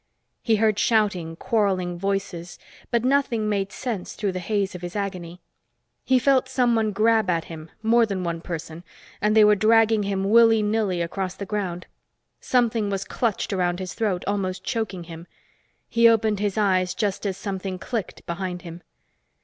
[0.41, 2.57] He heard shouting, quarreling voices,
[2.89, 5.41] but nothing made sense through the haze of his agony.
[6.03, 8.83] He felt someone grab at him more than one person
[9.21, 11.85] and they were dragging him willy nilly across the ground.
[12.39, 15.27] Something was clutched around his throat, almost choking him.
[15.87, 18.81] He opened his eyes just as something clicked behind him.